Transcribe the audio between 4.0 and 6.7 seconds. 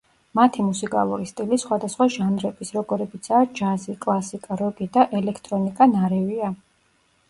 კლასიკა, როკი და ელექტრონიკა, ნარევია.